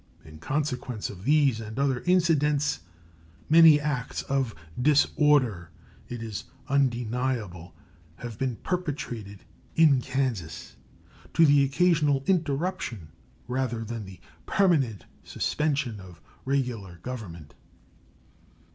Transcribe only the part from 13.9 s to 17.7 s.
the permanent suspension of regular government.